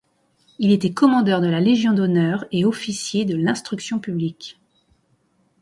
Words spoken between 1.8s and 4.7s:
d'honneur et Officier de l'Instruction Publique.